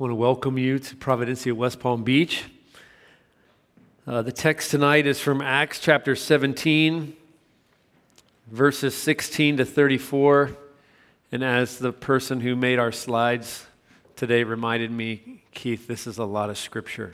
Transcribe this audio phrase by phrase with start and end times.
[0.00, 2.44] want to welcome you to Providencia West Palm Beach.
[4.06, 7.14] Uh, the text tonight is from Acts chapter 17,
[8.50, 10.56] verses 16 to 34.
[11.32, 13.66] And as the person who made our slides
[14.16, 17.12] today reminded me, Keith, this is a lot of scripture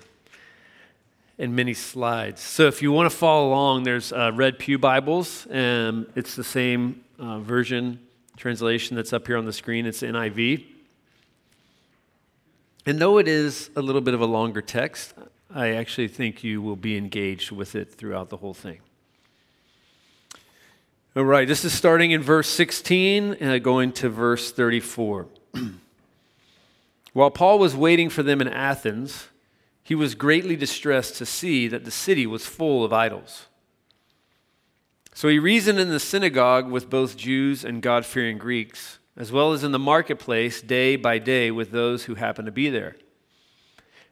[1.40, 2.40] and many slides.
[2.40, 6.44] So if you want to follow along, there's uh, Red Pew Bibles, and it's the
[6.44, 7.98] same uh, version,
[8.36, 9.86] translation that's up here on the screen.
[9.86, 10.75] It's NIV.
[12.86, 15.12] And though it is a little bit of a longer text,
[15.52, 18.78] I actually think you will be engaged with it throughout the whole thing.
[21.16, 25.26] All right, this is starting in verse 16 and uh, going to verse 34.
[27.12, 29.28] While Paul was waiting for them in Athens,
[29.82, 33.46] he was greatly distressed to see that the city was full of idols.
[35.12, 39.52] So he reasoned in the synagogue with both Jews and God fearing Greeks as well
[39.52, 42.96] as in the marketplace day by day with those who happen to be there.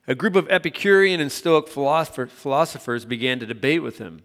[0.06, 4.23] A group of Epicurean and Stoic philosophers began to debate with him.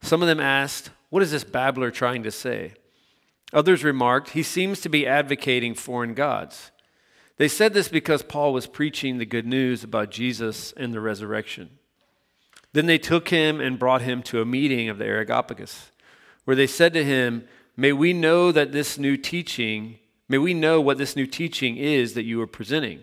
[0.00, 2.74] Some of them asked, What is this babbler trying to say?
[3.52, 6.70] Others remarked, He seems to be advocating foreign gods.
[7.36, 11.70] They said this because Paul was preaching the good news about Jesus and the resurrection.
[12.72, 15.90] Then they took him and brought him to a meeting of the Areopagus,
[16.44, 19.98] where they said to him, May we know that this new teaching
[20.28, 23.00] May we know what this new teaching is that you are presenting.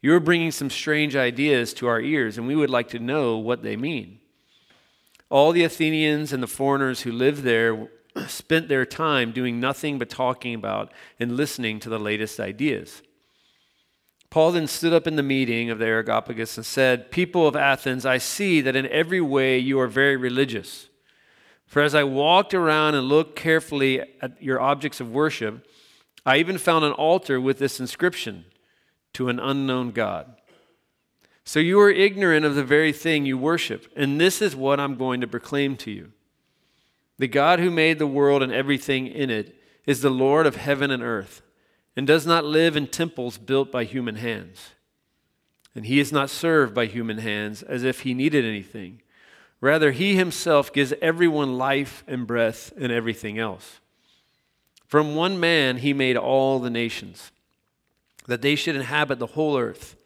[0.00, 3.38] You are bringing some strange ideas to our ears, and we would like to know
[3.38, 4.20] what they mean.
[5.30, 7.88] All the Athenians and the foreigners who lived there
[8.28, 13.02] spent their time doing nothing but talking about and listening to the latest ideas.
[14.30, 18.04] Paul then stood up in the meeting of the Areopagus and said, People of Athens,
[18.04, 20.88] I see that in every way you are very religious.
[21.66, 25.66] For as I walked around and looked carefully at your objects of worship,
[26.26, 28.46] I even found an altar with this inscription
[29.14, 30.34] to an unknown God.
[31.44, 34.96] So you are ignorant of the very thing you worship, and this is what I'm
[34.96, 36.12] going to proclaim to you.
[37.18, 39.54] The God who made the world and everything in it
[39.86, 41.42] is the Lord of heaven and earth,
[41.94, 44.70] and does not live in temples built by human hands.
[45.74, 49.02] And he is not served by human hands as if he needed anything.
[49.60, 53.80] Rather, he himself gives everyone life and breath and everything else.
[54.86, 57.32] From one man he made all the nations,
[58.26, 59.96] that they should inhabit the whole earth.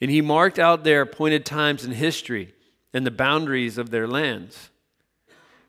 [0.00, 2.54] And he marked out their appointed times in history
[2.92, 4.70] and the boundaries of their lands.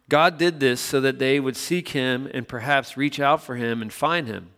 [0.10, 3.82] God did this so that they would seek him and perhaps reach out for him
[3.82, 4.52] and find him,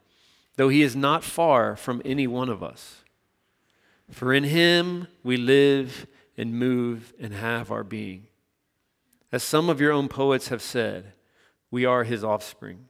[0.55, 3.03] though he is not far from any one of us.
[4.11, 6.07] For in him we live
[6.37, 8.27] and move and have our being.
[9.31, 11.13] As some of your own poets have said,
[11.69, 12.89] we are his offspring.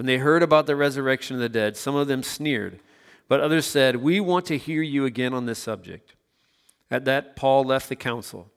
[0.00, 2.80] When they heard about the resurrection of the dead, some of them sneered,
[3.28, 6.14] but others said, We want to hear you again on this subject.
[6.90, 8.50] At that, Paul left the council.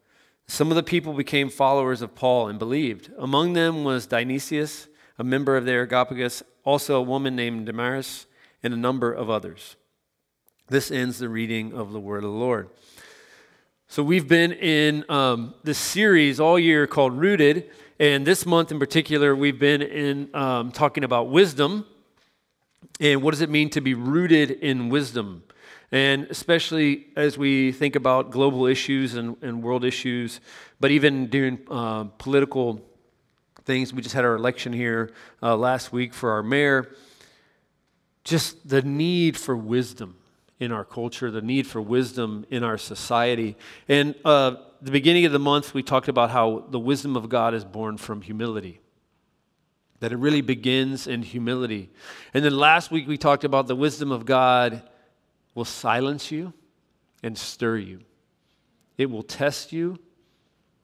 [0.47, 3.11] Some of the people became followers of Paul and believed.
[3.17, 4.87] Among them was Dionysius,
[5.19, 8.25] a member of the Areopagus, also a woman named Damaris,
[8.63, 9.75] and a number of others.
[10.69, 12.69] This ends the reading of the word of the Lord.
[13.93, 18.79] So, we've been in um, this series all year called Rooted, and this month in
[18.79, 21.85] particular, we've been in um, talking about wisdom
[22.99, 25.43] and what does it mean to be rooted in wisdom.
[25.91, 30.39] And especially as we think about global issues and, and world issues,
[30.79, 32.81] but even during uh, political
[33.63, 35.11] things, we just had our election here
[35.43, 36.89] uh, last week for our mayor.
[38.23, 40.15] Just the need for wisdom
[40.63, 43.55] in our culture, the need for wisdom in our society.
[43.87, 47.53] And uh, the beginning of the month, we talked about how the wisdom of God
[47.53, 48.79] is born from humility,
[49.99, 51.89] that it really begins in humility.
[52.33, 54.81] And then last week, we talked about the wisdom of God
[55.55, 56.53] will silence you
[57.21, 58.01] and stir you,
[58.97, 59.97] it will test you,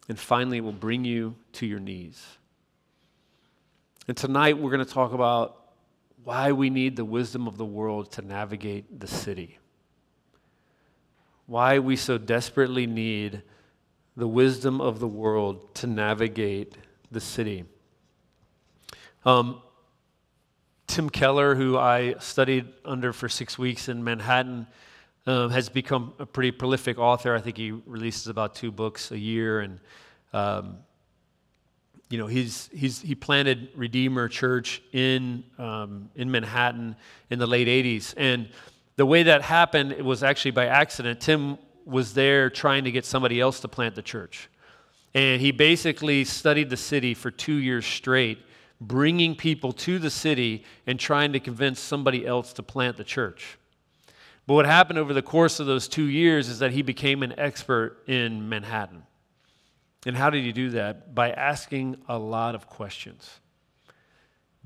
[0.08, 2.26] and finally, it will bring you to your knees.
[4.08, 5.60] And tonight, we're going to talk about
[6.24, 9.59] why we need the wisdom of the world to navigate the city.
[11.50, 13.42] Why we so desperately need
[14.16, 16.76] the wisdom of the world to navigate
[17.10, 17.66] the city.
[19.26, 19.60] Um,
[20.86, 24.68] Tim Keller, who I studied under for six weeks in Manhattan,
[25.26, 27.34] um, has become a pretty prolific author.
[27.34, 29.80] I think he releases about two books a year, and
[30.34, 30.78] um,
[32.12, 36.96] you know he's, he's he planted Redeemer Church in um, in Manhattan
[37.32, 38.50] in the late '80s, and
[39.00, 41.22] the way that happened it was actually by accident.
[41.22, 44.50] Tim was there trying to get somebody else to plant the church,
[45.14, 48.40] and he basically studied the city for two years straight,
[48.82, 53.58] bringing people to the city and trying to convince somebody else to plant the church.
[54.46, 57.34] But what happened over the course of those two years is that he became an
[57.40, 59.04] expert in Manhattan.
[60.06, 61.16] And how did he do that?
[61.16, 63.40] By asking a lot of questions.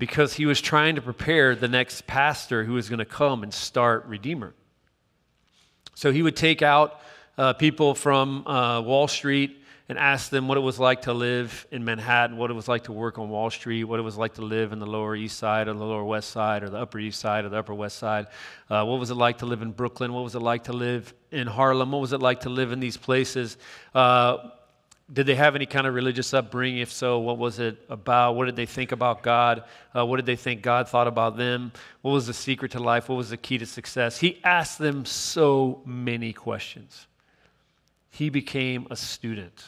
[0.04, 3.54] Because he was trying to prepare the next pastor who was going to come and
[3.54, 4.52] start Redeemer.
[5.94, 7.00] So he would take out
[7.38, 9.56] uh, people from uh, Wall Street
[9.88, 12.84] and ask them what it was like to live in Manhattan, what it was like
[12.84, 15.38] to work on Wall Street, what it was like to live in the Lower East
[15.38, 17.96] Side or the Lower West Side or the Upper East Side or the Upper West
[17.96, 18.26] Side.
[18.68, 20.12] Uh, what was it like to live in Brooklyn?
[20.12, 21.92] What was it like to live in Harlem?
[21.92, 23.56] What was it like to live in these places?
[25.12, 26.78] Did they have any kind of religious upbringing?
[26.78, 28.36] If so, what was it about?
[28.36, 29.64] What did they think about God?
[29.94, 31.72] Uh, what did they think God thought about them?
[32.00, 33.08] What was the secret to life?
[33.08, 34.18] What was the key to success?
[34.18, 37.06] He asked them so many questions.
[38.10, 39.64] He became a student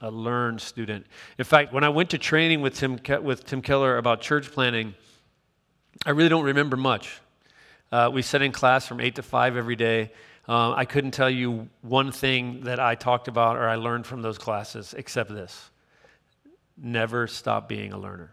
[0.00, 1.06] a learned student.
[1.38, 4.94] In fact, when I went to training with Tim, with Tim Keller about church planting,
[6.04, 7.20] I really don't remember much.
[7.90, 10.12] Uh, we sat in class from 8 to 5 every day.
[10.48, 14.22] Uh, I couldn't tell you one thing that I talked about or I learned from
[14.22, 15.70] those classes except this
[16.76, 18.32] never stop being a learner.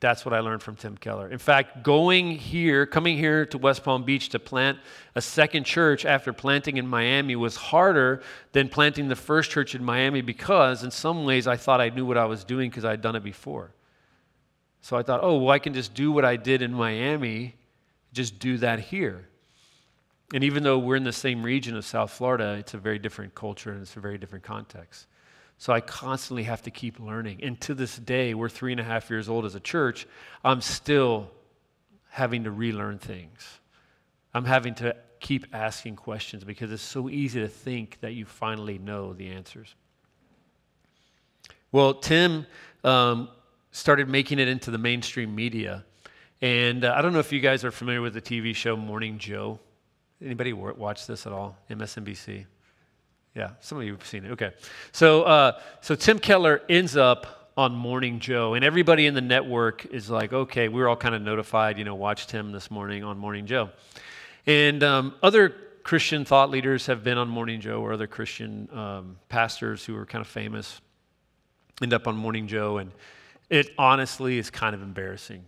[0.00, 1.30] That's what I learned from Tim Keller.
[1.30, 4.78] In fact, going here, coming here to West Palm Beach to plant
[5.14, 9.84] a second church after planting in Miami was harder than planting the first church in
[9.84, 13.00] Miami because, in some ways, I thought I knew what I was doing because I'd
[13.00, 13.70] done it before.
[14.80, 17.54] So I thought, oh, well, I can just do what I did in Miami,
[18.12, 19.28] just do that here.
[20.32, 23.34] And even though we're in the same region of South Florida, it's a very different
[23.34, 25.06] culture and it's a very different context.
[25.58, 27.40] So I constantly have to keep learning.
[27.42, 30.06] And to this day, we're three and a half years old as a church,
[30.42, 31.30] I'm still
[32.08, 33.60] having to relearn things.
[34.34, 38.78] I'm having to keep asking questions because it's so easy to think that you finally
[38.78, 39.74] know the answers.
[41.70, 42.46] Well, Tim
[42.84, 43.28] um,
[43.70, 45.84] started making it into the mainstream media.
[46.40, 49.18] And uh, I don't know if you guys are familiar with the TV show Morning
[49.18, 49.60] Joe.
[50.24, 51.56] Anybody watch this at all?
[51.70, 52.46] MSNBC.
[53.34, 54.32] Yeah, some of you have seen it.
[54.32, 54.52] Okay.
[54.92, 59.86] So, uh, so Tim Keller ends up on Morning Joe, and everybody in the network
[59.86, 63.04] is like, okay, we are all kind of notified, you know, watched him this morning
[63.04, 63.70] on Morning Joe.
[64.46, 65.50] And um, other
[65.82, 70.06] Christian thought leaders have been on Morning Joe, or other Christian um, pastors who are
[70.06, 70.80] kind of famous
[71.82, 72.92] end up on Morning Joe, and
[73.50, 75.44] it honestly is kind of embarrassing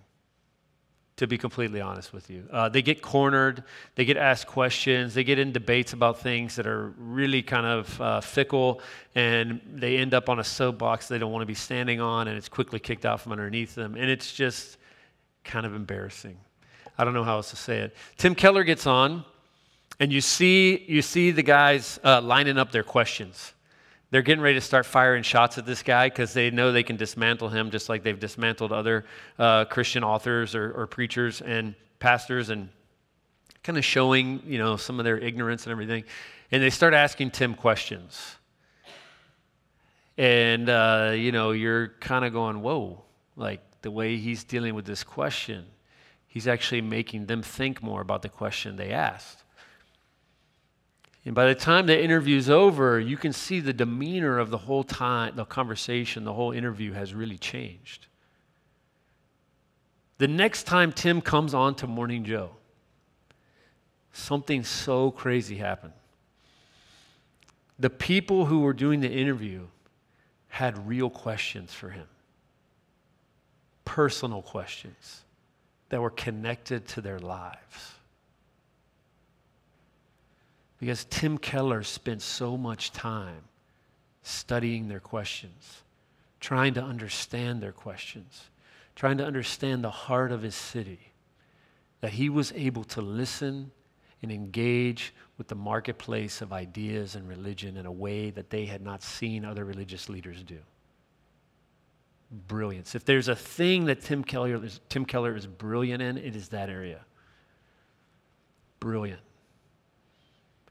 [1.17, 2.45] to be completely honest with you.
[2.51, 3.63] Uh, they get cornered,
[3.95, 8.01] they get asked questions, they get in debates about things that are really kind of
[8.01, 8.81] uh, fickle,
[9.15, 12.37] and they end up on a soapbox they don't want to be standing on, and
[12.37, 13.95] it's quickly kicked out from underneath them.
[13.95, 14.77] And it's just
[15.45, 16.37] kind of embarrassing.
[16.99, 17.95] I don't know how else to say it.
[18.17, 19.25] Tim Keller gets on,
[20.01, 23.54] and you see, you see the guys uh, lining up their questions
[24.15, 26.95] they're getting ready to start firing shots at this guy because they know they can
[26.95, 29.05] dismantle him just like they've dismantled other
[29.41, 32.69] uh, Christian authors or, or, preachers and pastors and
[33.65, 36.05] kind of showing, you know, some of their ignorance and everything.
[36.53, 38.37] And they start asking Tim questions.
[40.17, 43.03] And, uh, you know, you're kind of going, whoa,
[43.35, 45.67] like the way he's dealing with this question,
[46.29, 49.44] he's actually making them think more about the question they asked.
[51.25, 54.85] And by the time the interview's over, you can see the demeanor of the whole
[54.85, 58.07] time, the conversation, the whole interview has really changed.
[60.19, 62.51] The next time Tim comes on to Morning Joe,
[64.13, 65.95] something so crazy happened.
[67.79, 69.67] The people who were doing the interview
[70.49, 72.07] had real questions for him,
[73.85, 75.23] personal questions
[75.89, 77.94] that were connected to their lives.
[80.85, 83.41] Because Tim Keller spent so much time
[84.23, 85.81] studying their questions,
[86.41, 88.51] trying to understand their questions,
[88.95, 90.99] trying to understand the heart of his city,
[92.03, 93.71] that he was able to listen
[94.21, 98.83] and engage with the marketplace of ideas and religion in a way that they had
[98.83, 100.59] not seen other religious leaders do.
[102.47, 102.95] Brilliance.
[102.95, 104.61] If there's a thing that Tim Keller,
[104.91, 107.01] Tim Keller is brilliant in, it is that area.
[108.81, 109.23] Brilliant.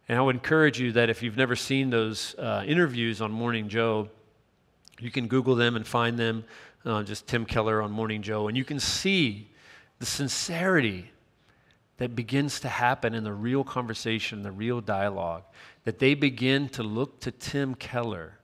[0.10, 3.70] And I would encourage you that if you've never seen those uh, interviews on Morning
[3.70, 4.10] Joe,
[5.00, 6.44] you can Google them and find them,
[6.86, 9.50] uh, just Tim Keller on Morning Joe, and you can see
[10.00, 11.10] the sincerity
[11.98, 15.44] that begins to happen in the real conversation, the real dialogue,
[15.86, 18.38] that they begin to look to Tim Keller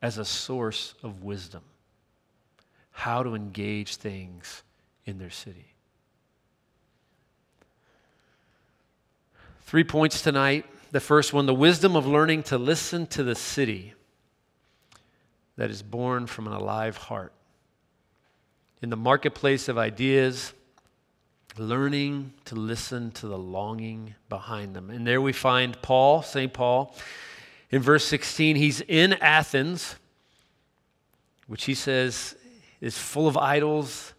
[0.00, 1.62] as a source of wisdom,
[2.92, 4.62] how to engage things
[5.04, 5.74] in their city.
[9.62, 10.66] Three points tonight.
[10.94, 13.94] The first one the wisdom of learning to listen to the city
[15.56, 17.32] that is born from an alive heart.
[18.80, 20.52] In the marketplace of ideas,
[21.58, 24.88] learning to listen to the longing behind them.
[24.88, 26.52] And there we find Paul, St.
[26.52, 26.94] Paul,
[27.72, 28.54] in verse 16.
[28.54, 29.96] He's in Athens,
[31.48, 32.36] which he says
[32.80, 34.13] is full of idols,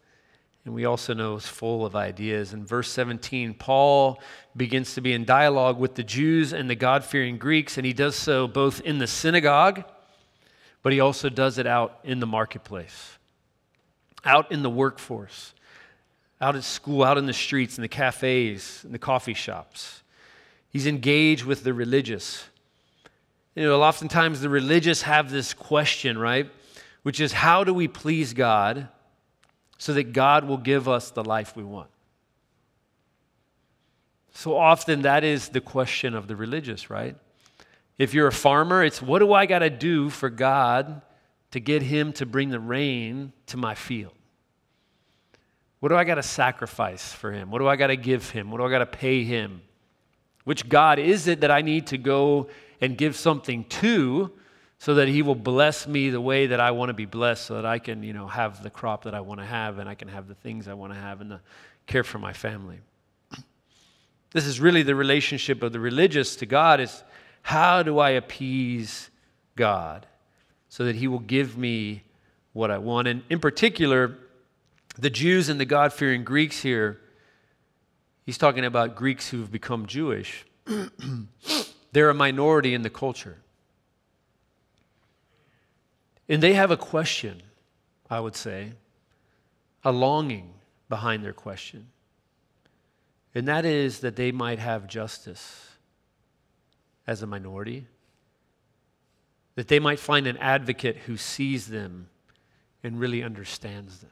[0.66, 2.54] and we also know is full of ideas.
[2.54, 4.20] In verse 17, Paul
[4.58, 7.94] begins to be in dialogue with the Jews and the God fearing Greeks, and he
[7.94, 9.84] does so both in the synagogue,
[10.82, 13.18] but he also does it out in the marketplace,
[14.26, 15.54] out in the workforce
[16.42, 20.04] out at school, out in the streets, in the cafes, in the coffee shops.
[20.70, 22.46] He's engaged with the religious.
[23.56, 26.50] You know, oftentimes the religious have this question, right?
[27.04, 28.90] Which is, how do we please God
[29.78, 31.90] so that God will give us the life we want?
[34.34, 37.16] So often that is the question of the religious, right?
[37.98, 41.02] If you're a farmer, it's what do I got to do for God
[41.52, 44.12] to get Him to bring the rain to my field?
[45.86, 47.52] What do I got to sacrifice for him?
[47.52, 48.50] What do I got to give him?
[48.50, 49.62] What do I got to pay him?
[50.44, 52.48] Which God is it that I need to go
[52.82, 54.32] and give something to
[54.78, 57.56] so that he will bless me the way that I want to be blessed so
[57.56, 59.96] that I can, you know, have the crop that I want to have and I
[59.96, 61.40] can have the things I want to have and the
[61.88, 62.80] care for my family.
[64.32, 67.04] This is really the relationship of the religious to God is
[67.42, 69.10] how do I appease
[69.56, 70.06] God
[70.68, 72.04] so that he will give me
[72.52, 73.08] what I want?
[73.08, 74.18] And in particular,
[74.98, 77.00] the Jews and the God fearing Greeks here,
[78.26, 80.46] he's talking about Greeks who've become Jewish.
[81.94, 83.38] They're a minority in the culture.
[86.28, 87.42] And they have a question,
[88.10, 88.74] I would say,
[89.84, 90.54] a longing
[90.90, 91.88] behind their question.
[93.36, 95.70] And that is that they might have justice
[97.06, 97.86] as a minority,
[99.56, 102.08] that they might find an advocate who sees them
[102.84, 104.12] and really understands them.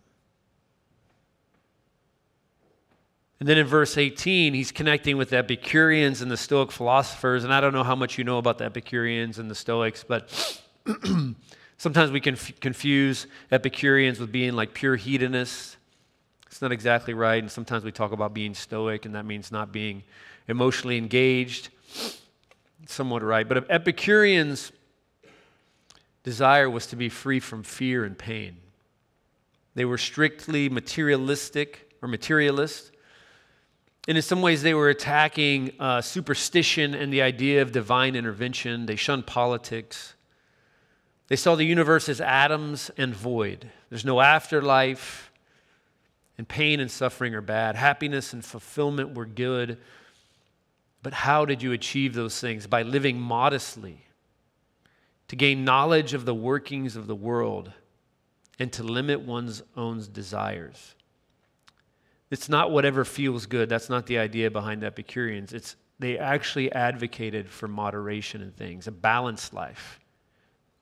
[3.40, 7.44] And then in verse 18, he's connecting with the Epicureans and the Stoic philosophers.
[7.44, 10.62] And I don't know how much you know about the Epicureans and the Stoics, but
[11.84, 15.76] sometimes we can confuse Epicureans with being like pure hedonists.
[16.48, 17.44] It's not exactly right.
[17.44, 20.04] And sometimes we talk about being Stoic, and that means not being
[20.48, 21.68] emotionally engaged.
[22.88, 23.46] somewhat right.
[23.46, 24.72] But Epicureans'
[26.24, 28.56] desire was to be free from fear and pain.
[29.76, 32.92] They were strictly materialistic or materialist.
[34.08, 38.86] And in some ways, they were attacking uh, superstition and the idea of divine intervention.
[38.86, 40.13] They shunned politics.
[41.28, 43.72] They saw the universe as atoms and void.
[43.90, 45.32] There's no afterlife,
[46.38, 47.76] and pain and suffering are bad.
[47.76, 49.78] Happiness and fulfillment were good.
[51.02, 52.68] But how did you achieve those things?
[52.68, 54.06] By living modestly,
[55.28, 57.72] to gain knowledge of the workings of the world,
[58.60, 60.96] and to limit one's own desires.
[62.30, 63.70] It's not whatever feels good.
[63.70, 65.54] That's not the idea behind Epicureans.
[65.54, 70.00] It's they actually advocated for moderation in things, a balanced life,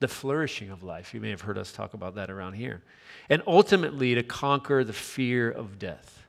[0.02, 1.14] the flourishing of life.
[1.14, 2.82] You may have heard us talk about that around here.
[3.30, 6.24] And ultimately to conquer the fear of death,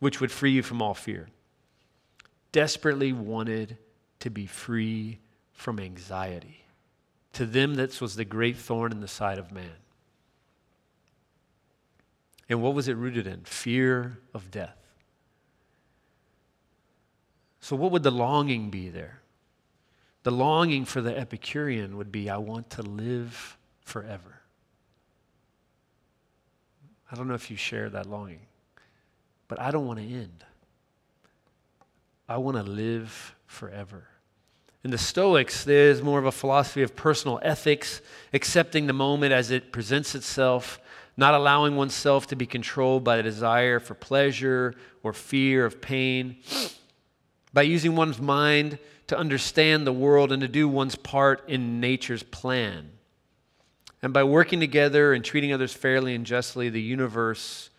[0.00, 1.28] which would free you from all fear.
[2.50, 3.78] Desperately wanted
[4.18, 5.20] to be free
[5.52, 6.64] from anxiety.
[7.34, 9.70] To them, this was the great thorn in the side of man.
[12.48, 13.42] And what was it rooted in?
[13.44, 14.76] Fear of death.
[17.60, 19.20] So, what would the longing be there?
[20.24, 24.40] The longing for the Epicurean would be I want to live forever.
[27.12, 28.40] I don't know if you share that longing,
[29.46, 30.44] but I don't want to end.
[32.28, 34.08] I want to live forever.
[34.82, 38.00] In the Stoics, there's more of a philosophy of personal ethics,
[38.32, 40.80] accepting the moment as it presents itself
[41.16, 46.36] not allowing oneself to be controlled by the desire for pleasure or fear of pain,
[47.52, 52.22] by using one's mind to understand the world and to do one's part in nature's
[52.22, 52.90] plan.
[54.02, 57.70] And by working together and treating others fairly and justly, the universe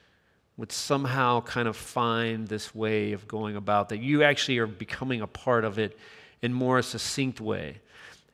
[0.58, 5.22] would somehow kind of find this way of going about that you actually are becoming
[5.22, 5.98] a part of it
[6.42, 7.80] in more a succinct way.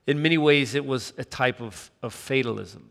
[0.05, 2.89] In many ways, it was a type of, of fatalism.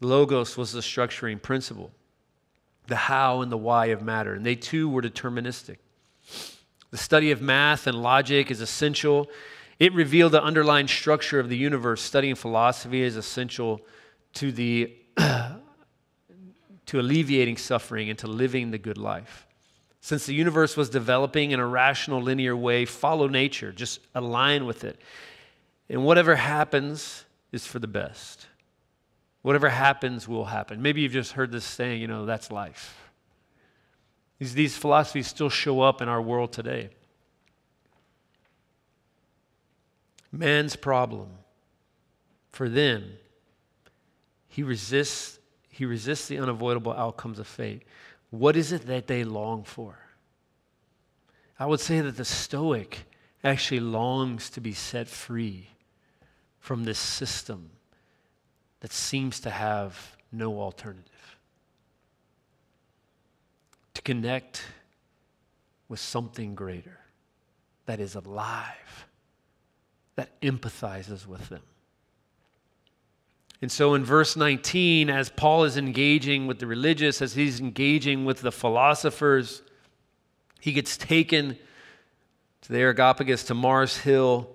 [0.00, 1.92] Logos was the structuring principle.
[2.86, 5.78] the how and the why of matter, and they too were deterministic.
[6.96, 9.28] The study of math and logic is essential.
[9.78, 12.00] It revealed the underlying structure of the universe.
[12.00, 13.82] Studying philosophy is essential
[14.32, 15.60] to the to
[16.98, 19.46] alleviating suffering and to living the good life.
[20.00, 24.82] Since the universe was developing in a rational, linear way, follow nature, just align with
[24.82, 24.98] it.
[25.90, 28.46] And whatever happens is for the best.
[29.42, 30.80] Whatever happens will happen.
[30.80, 33.05] Maybe you've just heard this saying, you know, that's life.
[34.38, 36.90] These, these philosophies still show up in our world today.
[40.30, 41.28] Man's problem
[42.52, 43.12] for them,
[44.48, 45.38] he resists,
[45.70, 47.82] he resists the unavoidable outcomes of fate.
[48.30, 49.98] What is it that they long for?
[51.58, 53.04] I would say that the Stoic
[53.42, 55.68] actually longs to be set free
[56.58, 57.70] from this system
[58.80, 61.15] that seems to have no alternative.
[63.96, 64.62] To connect
[65.88, 66.98] with something greater
[67.86, 69.06] that is alive,
[70.16, 71.62] that empathizes with them.
[73.62, 78.26] And so in verse 19, as Paul is engaging with the religious, as he's engaging
[78.26, 79.62] with the philosophers,
[80.60, 81.56] he gets taken
[82.60, 84.46] to the Areopagus, to Mars Hill.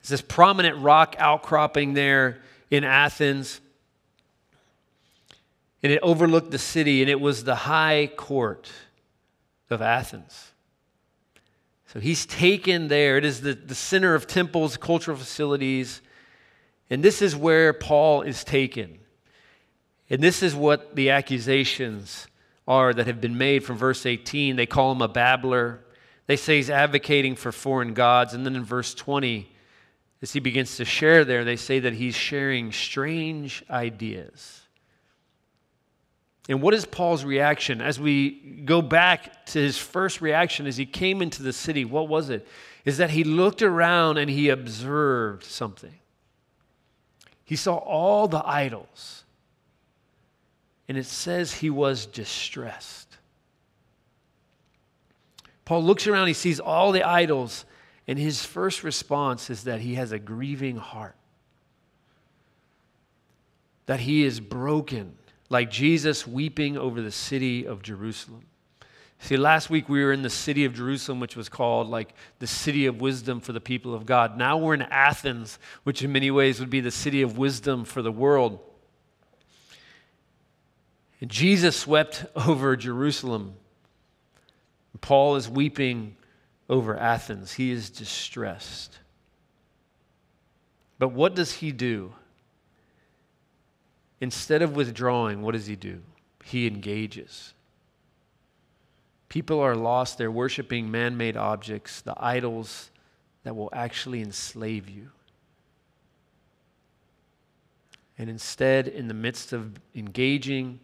[0.00, 2.40] It's this prominent rock outcropping there
[2.70, 3.60] in Athens.
[5.82, 8.70] And it overlooked the city, and it was the high court
[9.70, 10.52] of Athens.
[11.86, 13.16] So he's taken there.
[13.16, 16.02] It is the, the center of temples, cultural facilities.
[16.90, 18.98] And this is where Paul is taken.
[20.10, 22.26] And this is what the accusations
[22.66, 24.56] are that have been made from verse 18.
[24.56, 25.80] They call him a babbler.
[26.26, 28.34] They say he's advocating for foreign gods.
[28.34, 29.50] And then in verse 20,
[30.20, 34.62] as he begins to share there, they say that he's sharing strange ideas.
[36.48, 37.82] And what is Paul's reaction?
[37.82, 38.30] As we
[38.64, 42.46] go back to his first reaction as he came into the city, what was it?
[42.86, 45.94] Is that he looked around and he observed something.
[47.44, 49.24] He saw all the idols.
[50.88, 53.18] And it says he was distressed.
[55.66, 57.66] Paul looks around, he sees all the idols,
[58.06, 61.14] and his first response is that he has a grieving heart,
[63.84, 65.14] that he is broken,
[65.50, 68.44] like Jesus weeping over the city of Jerusalem.
[69.20, 72.46] See, last week we were in the city of Jerusalem, which was called like the
[72.46, 74.36] city of wisdom for the people of God.
[74.36, 78.00] Now we're in Athens, which in many ways would be the city of wisdom for
[78.00, 78.60] the world.
[81.20, 83.54] And Jesus wept over Jerusalem.
[85.00, 86.16] Paul is weeping
[86.68, 87.52] over Athens.
[87.52, 88.98] He is distressed.
[90.98, 92.12] But what does he do?
[94.20, 96.00] Instead of withdrawing, what does he do?
[96.44, 97.54] He engages.
[99.28, 100.18] People are lost.
[100.18, 102.90] They're worshiping man made objects, the idols
[103.44, 105.10] that will actually enslave you.
[108.16, 110.80] And instead, in the midst of engaging,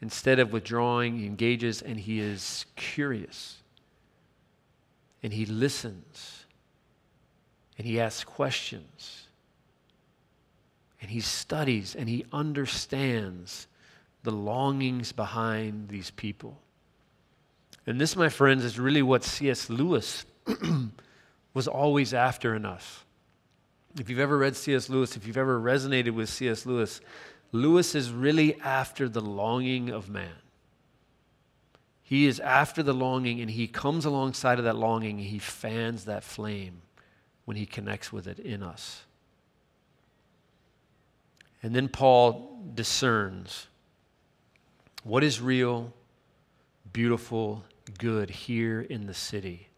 [0.00, 3.56] instead of withdrawing, he engages and he is curious.
[5.22, 6.44] And he listens.
[7.78, 9.25] And he asks questions.
[11.06, 13.68] And he studies and he understands
[14.24, 16.58] the longings behind these people.
[17.86, 19.70] And this, my friends, is really what C.S.
[19.70, 20.26] Lewis
[21.54, 23.04] was always after in us.
[23.96, 24.88] If you've ever read C.S.
[24.88, 26.66] Lewis, if you've ever resonated with C.S.
[26.66, 27.00] Lewis,
[27.52, 30.34] Lewis is really after the longing of man.
[32.02, 36.06] He is after the longing, and he comes alongside of that longing, and he fans
[36.06, 36.82] that flame
[37.44, 39.04] when he connects with it in us.
[41.62, 43.66] And then Paul discerns
[45.02, 45.92] what is real,
[46.92, 47.64] beautiful,
[47.98, 49.68] good here in the city.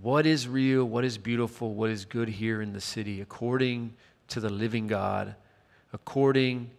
[0.00, 3.94] What is real, what is beautiful, what is good here in the city, according
[4.28, 5.36] to the living God,
[5.92, 6.70] according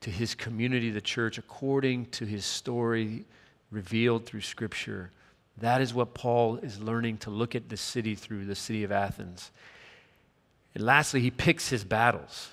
[0.00, 3.24] to his community, the church, according to his story
[3.70, 5.10] revealed through Scripture.
[5.58, 8.92] That is what Paul is learning to look at the city through, the city of
[8.92, 9.50] Athens.
[10.74, 12.50] And lastly, he picks his battles.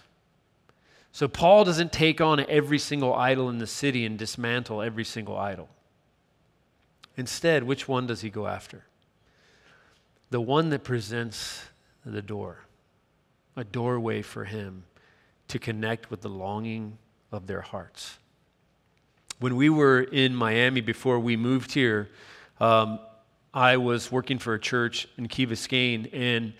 [1.11, 5.37] So Paul doesn't take on every single idol in the city and dismantle every single
[5.37, 5.69] idol.
[7.17, 8.83] Instead, which one does he go after?
[10.29, 11.61] The one that presents
[12.05, 12.65] the door,
[13.55, 14.83] a doorway for him
[15.47, 16.97] to connect with the longing
[17.31, 18.17] of their hearts.
[19.39, 22.09] When we were in Miami before we moved here,
[22.59, 22.99] um,
[23.53, 26.53] I was working for a church in Key Biscayne, and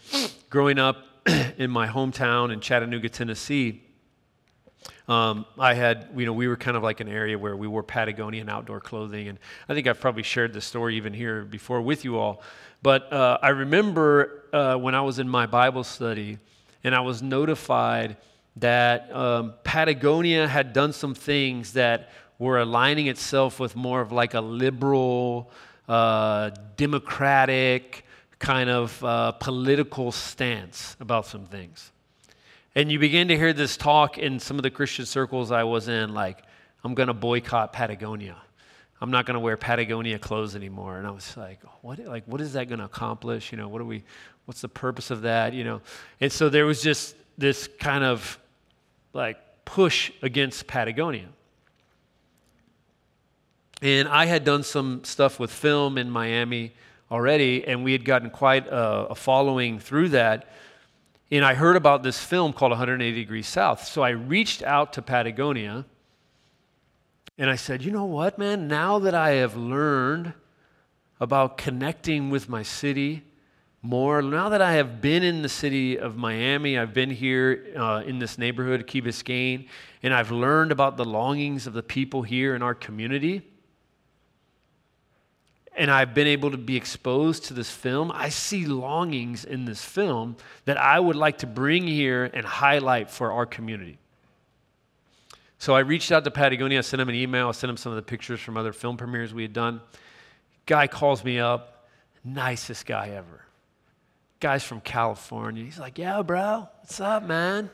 [0.49, 0.97] growing up
[1.57, 3.81] in my hometown in Chattanooga, Tennessee,
[5.07, 7.83] Um, I had, you know, we were kind of like an area where we wore
[7.83, 12.05] Patagonian outdoor clothing, and I think I've probably shared this story even here before with
[12.05, 12.41] you all.
[12.81, 16.37] But uh, I remember uh, when I was in my Bible study,
[16.83, 18.17] and I was notified
[18.57, 24.33] that um, Patagonia had done some things that were aligning itself with more of like
[24.33, 25.49] a liberal,
[25.87, 28.04] uh, democratic
[28.39, 31.91] kind of uh, political stance about some things.
[32.75, 35.87] And you begin to hear this talk in some of the Christian circles I was
[35.87, 36.43] in, like,
[36.83, 38.35] I'm going to boycott Patagonia.
[39.01, 40.97] I'm not going to wear Patagonia clothes anymore.
[40.97, 43.51] And I was like, what, like, what is that going to accomplish?
[43.51, 44.03] You know, what are we,
[44.45, 45.53] what's the purpose of that?
[45.53, 45.81] You know,
[46.19, 48.39] and so there was just this kind of
[49.13, 51.27] like push against Patagonia.
[53.81, 56.73] And I had done some stuff with film in Miami
[57.11, 60.49] already, and we had gotten quite a, a following through that.
[61.31, 63.85] And I heard about this film called 180 Degrees South.
[63.85, 65.85] So I reached out to Patagonia
[67.37, 68.67] and I said, you know what, man?
[68.67, 70.33] Now that I have learned
[71.19, 73.23] about connecting with my city
[73.81, 78.03] more, now that I have been in the city of Miami, I've been here uh,
[78.05, 79.67] in this neighborhood, Key Biscayne,
[80.01, 83.41] and I've learned about the longings of the people here in our community
[85.77, 89.83] and I've been able to be exposed to this film, I see longings in this
[89.83, 93.97] film that I would like to bring here and highlight for our community.
[95.57, 97.91] So I reached out to Patagonia, I sent him an email, I sent him some
[97.91, 99.81] of the pictures from other film premieres we had done.
[100.65, 101.87] Guy calls me up,
[102.23, 103.45] nicest guy ever.
[104.39, 105.63] Guy's from California.
[105.63, 107.69] He's like, Yeah, bro, what's up, man?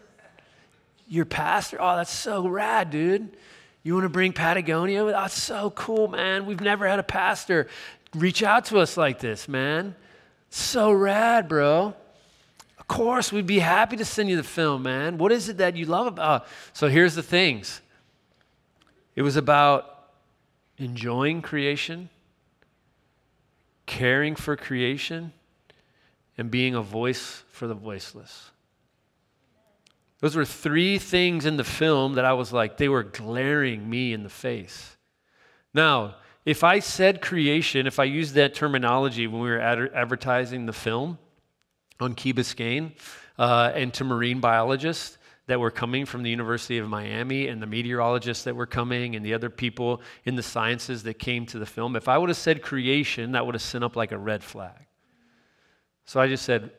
[1.08, 1.78] Your pastor?
[1.82, 3.36] Oh, that's so rad, dude.
[3.84, 5.04] You want to bring Patagonia?
[5.06, 6.46] That's so cool, man.
[6.46, 7.68] We've never had a pastor
[8.16, 9.96] reach out to us like this, man.
[10.50, 11.96] So rad, bro.
[12.78, 15.18] Of course, we'd be happy to send you the film, man.
[15.18, 16.46] What is it that you love about?
[16.74, 17.82] So here's the things.
[19.16, 20.10] It was about
[20.78, 22.10] enjoying creation,
[23.86, 25.32] caring for creation,
[26.38, 28.51] and being a voice for the voiceless.
[30.22, 34.14] Those were three things in the film that I was like, they were glaring me
[34.14, 34.96] in the face.
[35.74, 40.66] Now, if I said creation, if I used that terminology when we were ad- advertising
[40.68, 41.18] the film
[42.00, 42.94] on Key Biscayne
[43.38, 47.68] uh, and to marine biologists that were coming from the University of Miami and the
[47.68, 51.66] meteorologists that were coming and the other people in the sciences that came to the
[51.66, 54.44] film, if I would have said creation, that would have sent up like a red
[54.44, 54.86] flag.
[56.06, 56.72] So I just said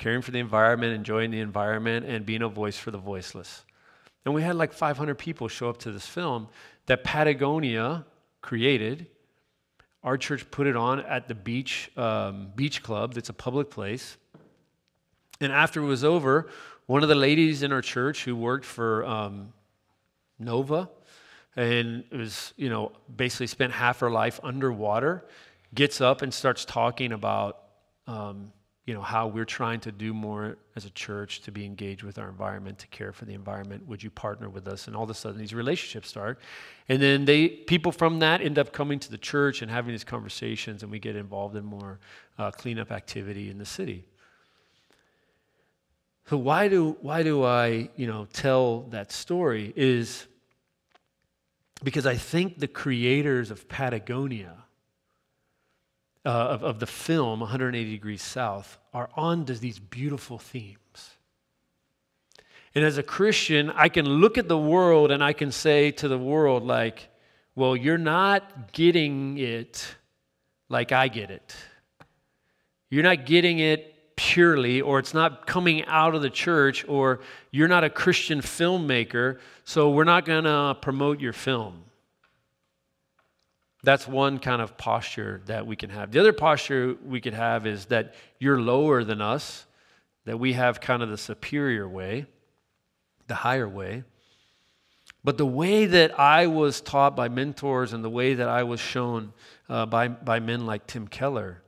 [0.00, 3.66] caring for the environment, enjoying the environment, and being a voice for the voiceless.
[4.24, 6.48] And we had like 500 people show up to this film
[6.86, 8.06] that Patagonia
[8.40, 9.06] created.
[10.02, 14.16] Our church put it on at the beach, um, beach club, that's a public place.
[15.38, 16.48] And after it was over,
[16.86, 19.52] one of the ladies in our church who worked for um,
[20.38, 20.88] Nova
[21.56, 25.26] and was, you know, basically spent half her life underwater,
[25.74, 27.58] gets up and starts talking about
[28.06, 28.50] um,
[28.86, 32.18] you know, how we're trying to do more as a church to be engaged with
[32.18, 33.86] our environment, to care for the environment.
[33.86, 34.86] Would you partner with us?
[34.86, 36.40] And all of a sudden, these relationships start.
[36.88, 40.04] And then they, people from that end up coming to the church and having these
[40.04, 41.98] conversations, and we get involved in more
[42.38, 44.04] uh, cleanup activity in the city.
[46.28, 50.26] So why do, why do I, you know, tell that story is
[51.84, 54.54] because I think the creators of Patagonia–
[56.24, 60.76] uh, of, of the film 180 Degrees South are on to these beautiful themes.
[62.74, 66.08] And as a Christian, I can look at the world and I can say to
[66.08, 67.08] the world, like,
[67.54, 69.94] well, you're not getting it
[70.68, 71.54] like I get it.
[72.90, 77.68] You're not getting it purely, or it's not coming out of the church, or you're
[77.68, 81.84] not a Christian filmmaker, so we're not going to promote your film.
[83.82, 86.10] That's one kind of posture that we can have.
[86.10, 89.66] The other posture we could have is that you're lower than us,
[90.26, 92.26] that we have kind of the superior way,
[93.26, 94.04] the higher way.
[95.24, 98.80] But the way that I was taught by mentors and the way that I was
[98.80, 99.32] shown
[99.68, 101.62] uh, by, by men like Tim Keller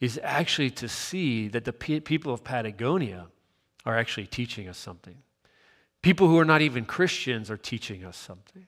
[0.00, 3.26] is actually to see that the pe- people of Patagonia
[3.84, 5.16] are actually teaching us something.
[6.02, 8.66] People who are not even Christians are teaching us something.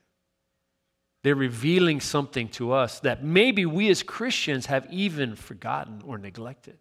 [1.23, 6.79] They're revealing something to us that maybe we as Christians have even forgotten or neglected.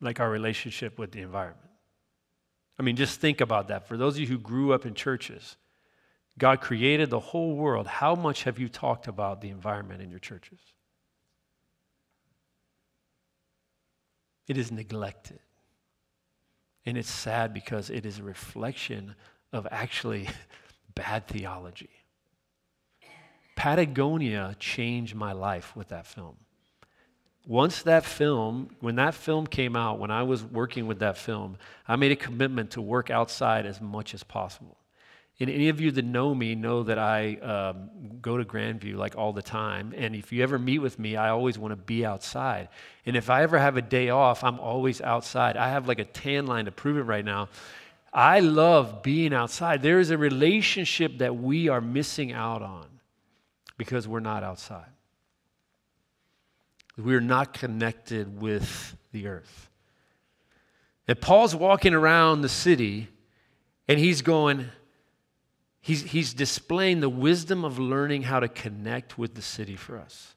[0.00, 1.70] Like our relationship with the environment.
[2.78, 3.88] I mean, just think about that.
[3.88, 5.56] For those of you who grew up in churches,
[6.38, 7.86] God created the whole world.
[7.86, 10.58] How much have you talked about the environment in your churches?
[14.48, 15.40] It is neglected.
[16.86, 19.14] And it's sad because it is a reflection
[19.52, 20.28] of actually
[20.94, 21.90] bad theology.
[23.56, 26.36] Patagonia changed my life with that film.
[27.46, 31.56] Once that film, when that film came out, when I was working with that film,
[31.88, 34.76] I made a commitment to work outside as much as possible.
[35.40, 39.16] And any of you that know me know that I um, go to Grandview like
[39.16, 39.94] all the time.
[39.96, 42.68] And if you ever meet with me, I always want to be outside.
[43.06, 45.56] And if I ever have a day off, I'm always outside.
[45.56, 47.48] I have like a tan line to prove it right now.
[48.12, 49.82] I love being outside.
[49.82, 52.86] There is a relationship that we are missing out on
[53.76, 54.90] because we're not outside.
[56.96, 59.68] We're not connected with the earth.
[61.06, 63.08] And Paul's walking around the city
[63.88, 64.68] and he's going,
[65.80, 70.34] He's, he's displaying the wisdom of learning how to connect with the city for us.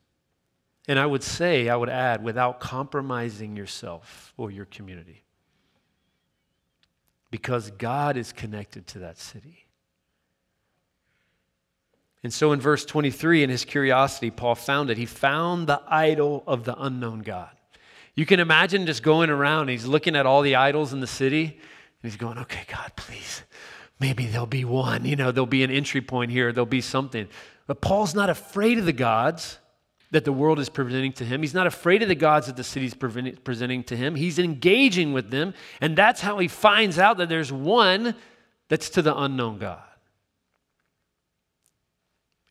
[0.87, 5.23] And I would say, I would add, without compromising yourself or your community.
[7.33, 9.65] Because God is connected to that city.
[12.21, 14.99] And so in verse 23, in his curiosity, Paul found it.
[14.99, 17.49] He found the idol of the unknown God.
[18.13, 21.45] You can imagine just going around, he's looking at all the idols in the city,
[21.45, 23.41] and he's going, okay, God, please
[24.03, 27.25] maybe there'll be one, you know, there'll be an entry point here, there'll be something.
[27.67, 29.59] But Paul's not afraid of the gods
[30.13, 31.41] that the world is presenting to him.
[31.41, 34.13] He's not afraid of the gods that the city's presenting to him.
[34.13, 38.13] He's engaging with them, and that's how he finds out that there's one
[38.69, 39.81] that's to the unknown God.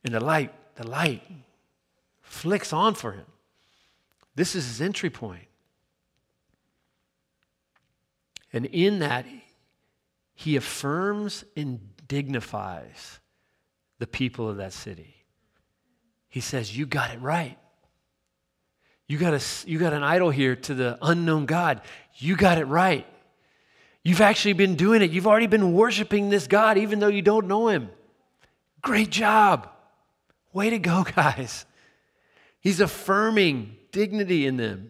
[0.03, 1.23] And the light, the light
[2.21, 3.25] flicks on for him.
[4.35, 5.47] This is his entry point.
[8.51, 9.25] And in that,
[10.33, 13.21] he affirms and dignifies
[13.99, 15.12] the people of that city.
[16.33, 17.59] He says, You got it right.
[19.07, 21.81] You got, a, you got an idol here to the unknown God.
[22.15, 23.05] You got it right.
[24.01, 25.11] You've actually been doing it.
[25.11, 27.91] You've already been worshiping this God even though you don't know him.
[28.81, 29.69] Great job.
[30.53, 31.67] Way to go, guys.
[32.61, 34.89] He's affirming dignity in them.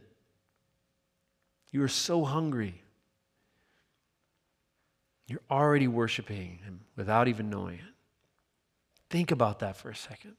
[1.71, 2.81] You are so hungry.
[5.27, 7.93] You're already worshiping Him without even knowing it.
[9.09, 10.37] Think about that for a second.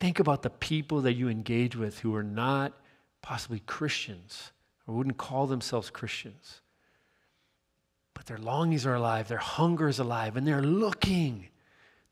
[0.00, 2.72] Think about the people that you engage with who are not
[3.20, 4.50] possibly Christians
[4.86, 6.62] or wouldn't call themselves Christians.
[8.14, 11.48] But their longings are alive, their hunger is alive, and they're looking.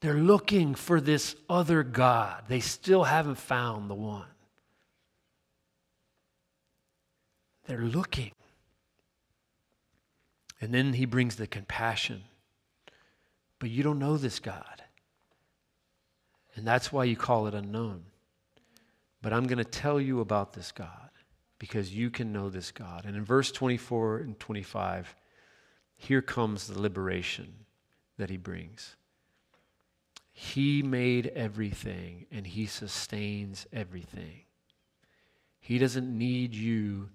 [0.00, 2.44] They're looking for this other God.
[2.46, 4.28] They still haven't found the one.
[7.66, 8.32] They're looking.
[10.60, 12.24] And then he brings the compassion.
[13.58, 14.82] But you don't know this God.
[16.58, 18.02] And that's why you call it unknown.
[19.22, 21.10] But I'm going to tell you about this God
[21.60, 23.04] because you can know this God.
[23.04, 25.14] And in verse 24 and 25,
[25.94, 27.64] here comes the liberation
[28.16, 28.96] that he brings.
[30.32, 34.40] He made everything and he sustains everything.
[35.60, 37.10] He doesn't need you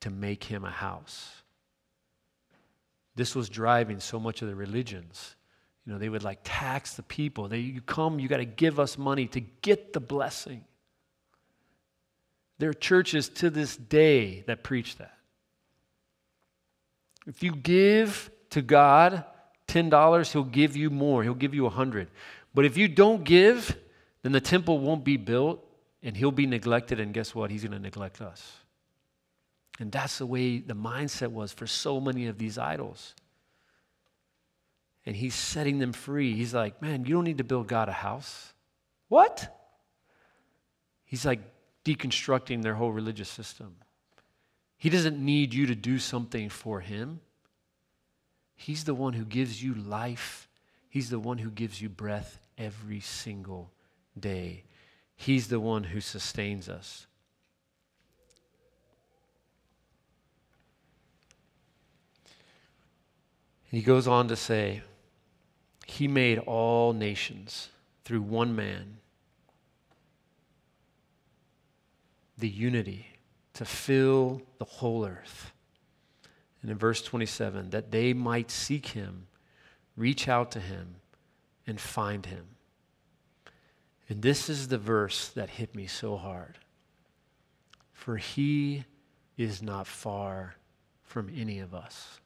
[0.00, 1.42] to make him a house.
[3.14, 5.34] This was driving so much of the religions.
[5.86, 7.48] You know, they would like tax the people.
[7.48, 10.64] They, you come, you got to give us money to get the blessing.
[12.58, 15.16] There are churches to this day that preach that.
[17.26, 19.24] If you give to God
[19.68, 21.22] $10, He'll give you more.
[21.22, 22.08] He'll give you a 100
[22.54, 23.76] But if you don't give,
[24.22, 25.64] then the temple won't be built
[26.02, 27.00] and He'll be neglected.
[27.00, 27.50] And guess what?
[27.50, 28.58] He's going to neglect us.
[29.80, 33.14] And that's the way the mindset was for so many of these idols.
[35.04, 36.34] And he's setting them free.
[36.34, 38.52] He's like, man, you don't need to build God a house.
[39.08, 39.58] What?
[41.04, 41.40] He's like
[41.84, 43.76] deconstructing their whole religious system.
[44.78, 47.20] He doesn't need you to do something for him.
[48.54, 50.48] He's the one who gives you life,
[50.92, 53.70] He's the one who gives you breath every single
[54.20, 54.64] day.
[55.16, 57.06] He's the one who sustains us.
[63.70, 64.82] And he goes on to say,
[65.92, 67.68] He made all nations
[68.02, 68.96] through one man.
[72.38, 73.08] The unity
[73.52, 75.52] to fill the whole earth.
[76.62, 79.26] And in verse 27, that they might seek him,
[79.94, 80.94] reach out to him,
[81.66, 82.46] and find him.
[84.08, 86.56] And this is the verse that hit me so hard.
[87.92, 88.86] For he
[89.36, 90.54] is not far
[91.02, 92.18] from any of us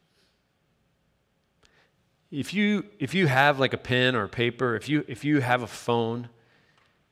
[2.31, 5.63] if you if you have like a pen or paper, if you if you have
[5.63, 6.29] a phone,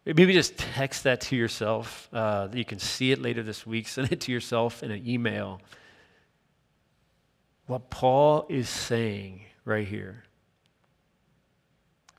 [0.05, 2.09] maybe just text that to yourself.
[2.13, 3.89] Uh, you can see it later this week.
[3.89, 5.61] Send it to yourself in an email.
[7.67, 10.25] what Paul is saying right here.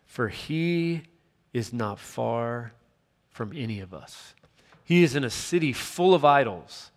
[0.06, 1.04] For he
[1.54, 2.72] is not far
[3.30, 4.34] from any of us.
[4.84, 6.92] He is in a city full of idols.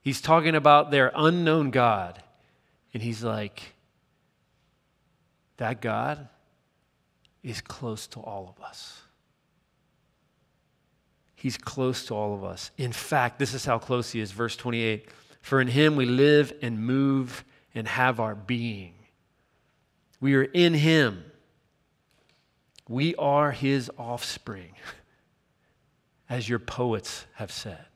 [0.00, 2.22] He's talking about their unknown God.
[2.94, 3.74] And he's like,
[5.56, 6.28] that God
[7.42, 9.02] is close to all of us.
[11.34, 12.70] He's close to all of us.
[12.78, 14.30] In fact, this is how close he is.
[14.30, 15.08] Verse 28
[15.40, 18.94] For in him we live and move and have our being.
[20.20, 21.24] We are in him.
[22.88, 24.74] We are his offspring,
[26.28, 27.86] as your poets have said.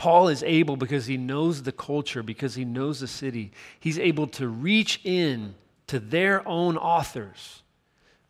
[0.00, 4.28] Paul is able, because he knows the culture, because he knows the city, he's able
[4.28, 5.54] to reach in
[5.88, 7.62] to their own authors,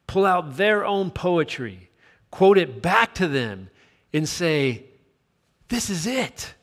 [0.09, 1.88] pull out their own poetry,
[2.33, 3.70] quote it back to them
[4.12, 4.83] and say,
[5.68, 6.54] This is it.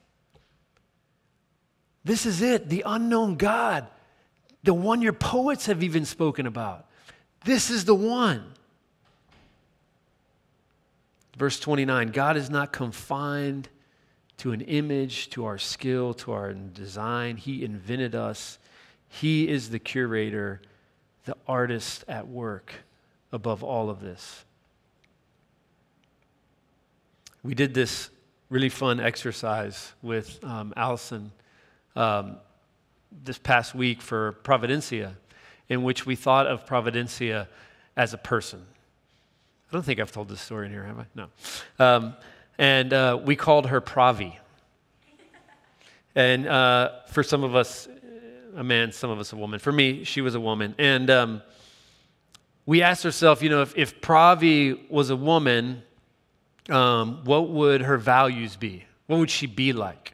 [2.04, 2.68] This is it.
[2.68, 3.88] The unknown God,
[4.64, 6.86] the one your poets have even spoken about.
[7.46, 8.44] This is the one.
[11.38, 13.70] Verse 29 God is not confined
[14.38, 17.38] to an image, to our skill, to our design.
[17.38, 18.60] He invented us.
[19.10, 20.62] He is the curator,
[21.26, 22.74] the artist at work
[23.32, 24.46] above all of this.
[27.44, 28.10] We did this
[28.50, 31.32] really fun exercise with um, Allison
[31.96, 32.38] um,
[33.24, 35.14] this past week for Providencia,
[35.70, 37.48] in which we thought of Providencia
[37.96, 38.66] as a person.
[39.70, 41.06] I don't think I've told this story in here, have I?
[41.16, 41.28] No.
[41.80, 42.16] Um,
[42.58, 44.36] and uh, we called her Pravi.
[46.16, 47.88] And uh, for some of us,
[48.56, 49.60] a man, some of us a woman.
[49.60, 50.74] For me, she was a woman.
[50.80, 51.42] And um,
[52.66, 55.84] we asked ourselves, you know, if, if Pravi was a woman,
[56.70, 58.84] um, what would her values be?
[59.06, 60.14] What would she be like?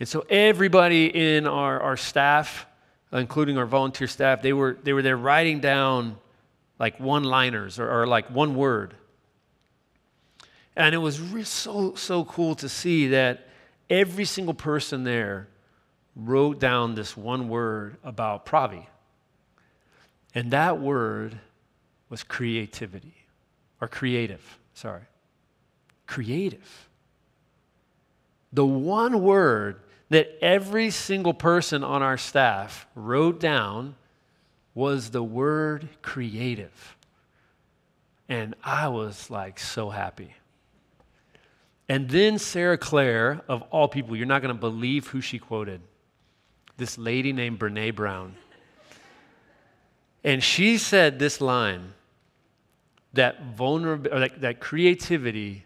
[0.00, 2.66] And so everybody in our, our staff,
[3.12, 6.16] including our volunteer staff, they were, they were there writing down
[6.78, 8.94] like one liners or, or, like one word.
[10.76, 13.48] And it was re- so, so cool to see that
[13.88, 15.48] every single person there
[16.16, 18.86] wrote down this one word about Pravi.
[20.34, 21.38] And that word
[22.08, 23.14] was creativity
[23.80, 25.02] or creative sorry,
[26.06, 26.88] creative.
[28.52, 33.94] The one word that every single person on our staff wrote down
[34.74, 36.96] was the word creative.
[38.28, 40.34] And I was like so happy.
[41.88, 45.80] And then Sarah Claire, of all people, you're not going to believe who she quoted.
[46.76, 48.36] This lady named Brene Brown.
[50.22, 51.92] And she said this line
[53.12, 55.64] that vulnerability, that, that creativity,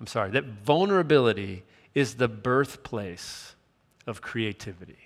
[0.00, 1.62] I'm sorry, that vulnerability
[1.94, 3.54] is the birthplace
[4.06, 4.98] of creativity.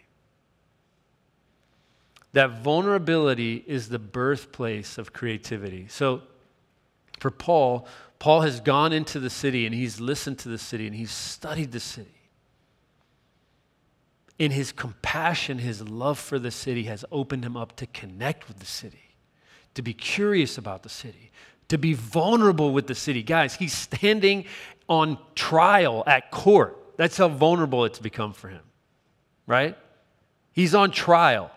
[2.33, 5.87] That vulnerability is the birthplace of creativity.
[5.89, 6.23] So
[7.21, 7.87] for Paul,
[8.23, 11.73] Paul has gone into the city and he's listened to the city and he's studied
[11.73, 12.31] the city.
[14.39, 18.61] In his compassion, his love for the city has opened him up to connect with
[18.61, 19.17] the city
[19.75, 21.33] to be curious about the city,
[21.67, 23.25] to be vulnerable with the city.
[23.25, 24.45] Guys, he's standing
[24.89, 26.79] on trial at court.
[26.97, 28.63] That's how vulnerable it's become for him,
[29.49, 29.77] right?
[30.53, 31.51] He's on trial.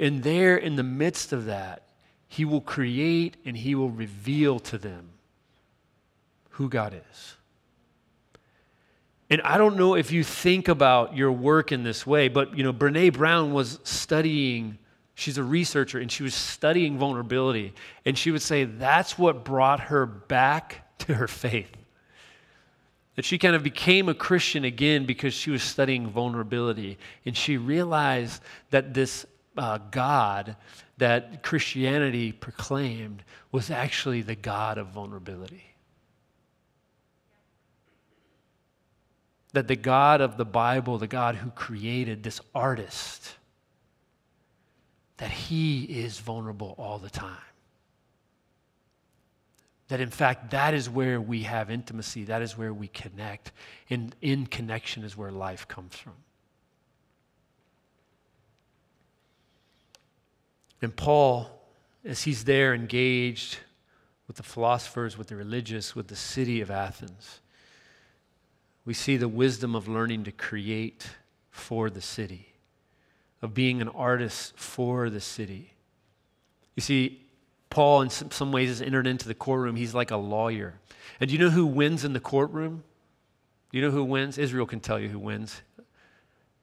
[0.00, 1.85] And there, in the midst of that,
[2.28, 5.10] he will create and he will reveal to them
[6.50, 7.36] who God is.
[9.28, 12.62] And I don't know if you think about your work in this way, but you
[12.62, 14.78] know, Brene Brown was studying
[15.18, 17.72] She's a researcher and she was studying vulnerability.
[18.04, 21.74] And she would say that's what brought her back to her faith.
[23.16, 26.98] That she kind of became a Christian again because she was studying vulnerability.
[27.24, 29.24] And she realized that this
[29.56, 30.54] uh, God
[30.98, 35.64] that Christianity proclaimed was actually the God of vulnerability.
[39.52, 43.34] That the God of the Bible, the God who created this artist,
[45.18, 47.36] that he is vulnerable all the time.
[49.88, 53.52] That in fact, that is where we have intimacy, that is where we connect.
[53.88, 56.14] And in connection is where life comes from.
[60.82, 61.50] And Paul,
[62.04, 63.58] as he's there engaged
[64.26, 67.40] with the philosophers, with the religious, with the city of Athens,
[68.84, 71.08] we see the wisdom of learning to create
[71.50, 72.48] for the city
[73.42, 75.72] of being an artist for the city.
[76.74, 77.22] You see,
[77.70, 79.76] Paul, in some ways, has entered into the courtroom.
[79.76, 80.74] He's like a lawyer.
[81.20, 82.84] And do you know who wins in the courtroom?
[83.70, 84.38] Do you know who wins?
[84.38, 85.62] Israel can tell you who wins.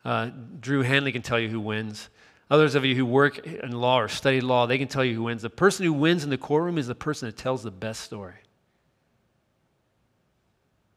[0.05, 2.09] Uh, Drew Hanley can tell you who wins.
[2.49, 5.23] Others of you who work in law or study law, they can tell you who
[5.23, 5.41] wins.
[5.41, 8.35] The person who wins in the courtroom is the person that tells the best story.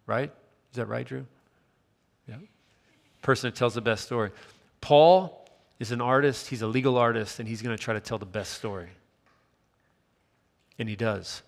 [0.07, 0.33] Right?
[0.71, 1.27] Is that right, Drew?
[2.29, 2.37] Yeah.
[3.23, 4.31] Person that tells the best story.
[4.81, 8.19] Paul is an artist, he's a legal artist, and he's going to try to tell
[8.19, 8.89] the best story.
[10.79, 11.43] And he does.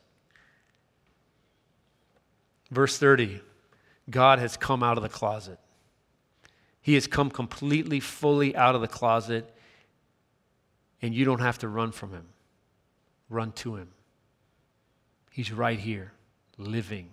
[2.71, 3.41] Verse 30
[4.11, 5.59] God has come out of the closet.
[6.81, 9.55] He has come completely, fully out of the closet,
[11.01, 12.27] and you don't have to run from him.
[13.29, 13.89] Run to him.
[15.31, 16.13] He's right here,
[16.57, 17.11] living,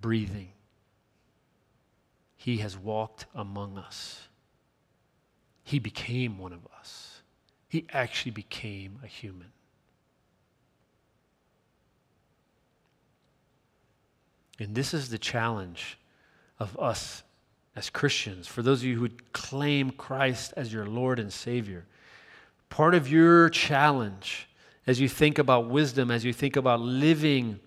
[0.00, 0.48] breathing.
[2.36, 4.28] He has walked among us.
[5.62, 7.22] He became one of us.
[7.68, 9.48] He actually became a human.
[14.58, 15.98] And this is the challenge
[16.58, 17.22] of us
[17.76, 21.86] as Christians, for those of you who would claim Christ as your Lord and Savior.
[22.74, 24.48] Part of your challenge
[24.84, 27.60] as you think about wisdom, as you think about living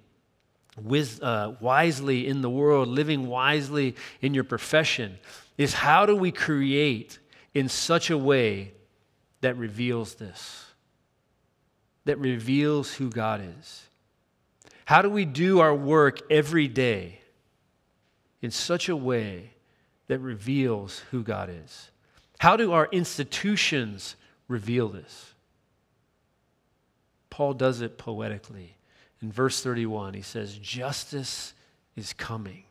[1.21, 5.17] uh, wisely in the world, living wisely in your profession,
[5.57, 7.19] is how do we create
[7.53, 8.73] in such a way
[9.39, 10.65] that reveals this,
[12.03, 13.85] that reveals who God is?
[14.83, 17.21] How do we do our work every day
[18.41, 19.51] in such a way
[20.07, 21.91] that reveals who God is?
[22.39, 24.17] How do our institutions
[24.47, 25.33] reveal this?
[27.29, 28.75] Paul does it poetically.
[29.21, 31.53] In verse 31, he says, Justice
[31.95, 32.63] is coming.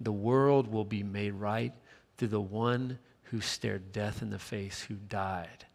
[0.00, 1.72] The world will be made right
[2.16, 5.66] through the one who stared death in the face, who died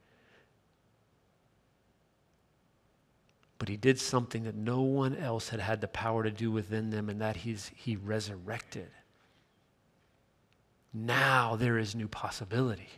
[3.60, 6.90] But he did something that no one else had had the power to do within
[6.90, 8.88] them, and that he's, he resurrected.
[10.94, 12.90] Now there is new possibility.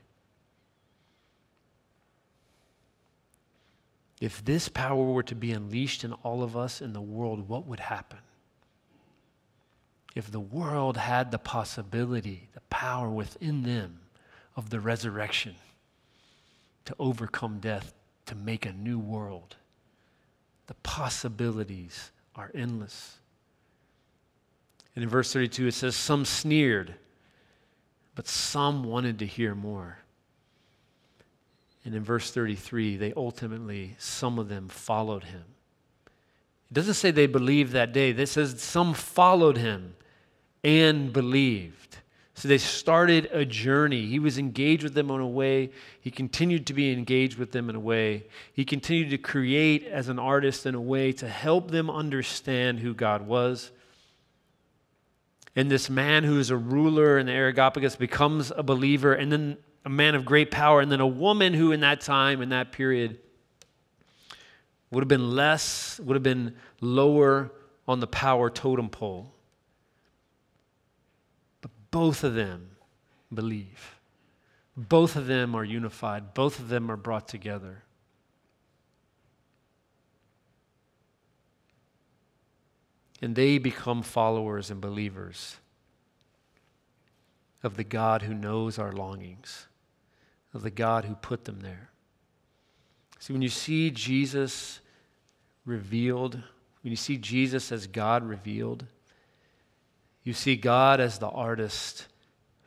[4.22, 7.66] If this power were to be unleashed in all of us in the world, what
[7.66, 8.20] would happen?
[10.14, 14.00] If the world had the possibility, the power within them
[14.56, 15.56] of the resurrection
[16.86, 17.94] to overcome death,
[18.28, 19.56] to make a new world,
[20.68, 23.18] the possibilities are endless.
[24.96, 26.94] And in verse 32, it says, Some sneered,
[28.14, 29.98] but some wanted to hear more.
[31.84, 35.44] And in verse 33, they ultimately, some of them followed him.
[36.70, 39.96] It doesn't say they believed that day, it says some followed him
[40.64, 41.98] and believed.
[42.34, 44.06] So they started a journey.
[44.06, 45.70] He was engaged with them in a way.
[46.00, 48.24] He continued to be engaged with them in a way.
[48.54, 52.94] He continued to create as an artist in a way to help them understand who
[52.94, 53.72] God was.
[55.56, 59.58] And this man who is a ruler in the Areopagus becomes a believer, and then
[59.84, 62.72] a man of great power, and then a woman who, in that time, in that
[62.72, 63.20] period,
[64.92, 67.52] would have been less, would have been lower
[67.88, 69.34] on the power totem pole
[71.62, 72.72] But both of them
[73.34, 73.96] believe.
[74.78, 76.34] Both of them are unified.
[76.34, 77.84] Both of them are brought together.
[83.22, 85.58] And they become followers and believers
[87.62, 89.68] of the God who knows our longings,
[90.54, 91.90] of the God who put them there.
[93.20, 94.80] See, when you see Jesus
[95.66, 96.36] revealed,
[96.82, 98.86] when you see Jesus as God revealed,
[100.24, 102.08] you see God as the artist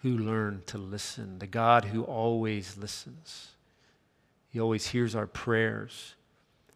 [0.02, 3.48] who learned to listen, the God who always listens.
[4.50, 6.14] He always hears our prayers,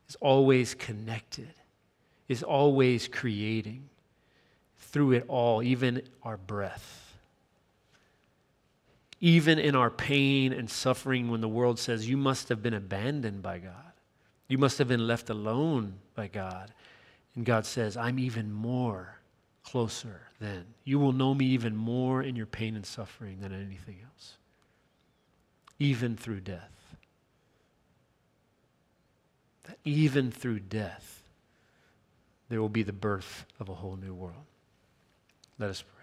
[0.08, 1.52] is always connected,
[2.26, 3.88] is always creating
[4.78, 7.07] through it all, even our breath.
[9.20, 13.42] Even in our pain and suffering, when the world says, You must have been abandoned
[13.42, 13.92] by God,
[14.48, 16.72] you must have been left alone by God.
[17.34, 19.18] And God says, I'm even more
[19.62, 20.64] closer then.
[20.84, 24.38] You will know me even more in your pain and suffering than anything else,
[25.78, 26.96] even through death.
[29.66, 31.22] That even through death,
[32.48, 34.46] there will be the birth of a whole new world.
[35.58, 35.97] Let us pray.